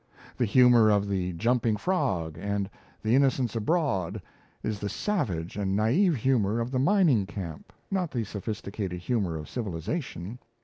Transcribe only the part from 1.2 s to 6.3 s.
Jumping Frog' and 'The Innocents Abroad' is the savage and naive